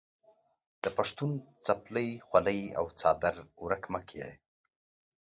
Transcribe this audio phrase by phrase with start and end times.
[0.83, 1.31] د پښتون
[1.65, 4.27] څپلۍ، خولۍ او څادر ورک مه کې.